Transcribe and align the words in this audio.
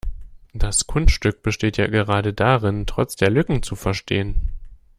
Das 0.55 0.87
Kunststück 0.87 1.43
besteht 1.43 1.77
ja 1.77 1.85
gerade 1.85 2.33
darin, 2.33 2.87
trotz 2.87 3.15
der 3.17 3.29
Lücken 3.29 3.61
zu 3.61 3.75
verstehen. 3.75 4.51